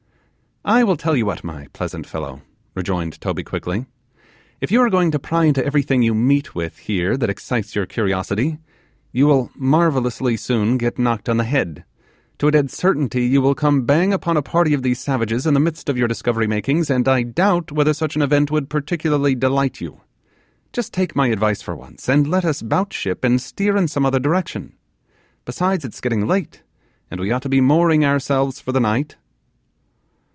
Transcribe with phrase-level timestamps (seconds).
[0.63, 2.43] 'I will tell you what, my pleasant fellow,'
[2.75, 3.87] rejoined Toby quickly,
[4.61, 7.87] 'if you are going to pry into everything you meet with here that excites your
[7.87, 8.59] curiosity,
[9.11, 11.83] you will marvellously soon get knocked on the head;
[12.37, 15.55] to a dead certainty you will come bang upon a party of these savages in
[15.55, 19.33] the midst of your discovery makings, and I doubt whether such an event would particularly
[19.33, 20.01] delight you,
[20.71, 24.05] just take my advice for once, and let us 'bout ship and steer in some
[24.05, 24.73] other direction;
[25.43, 26.61] besides, it's getting late
[27.09, 29.17] and we ought to be mooring ourselves for the night.